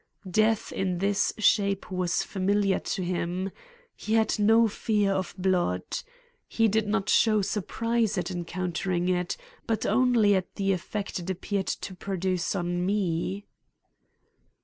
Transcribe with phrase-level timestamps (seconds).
[0.27, 3.51] Death in this shape was familiar to him.
[3.95, 5.83] He had no fear of blood.
[6.47, 9.37] He did not show surprise at encountering it,
[9.67, 13.45] but only at the effect it appeared to produce on me.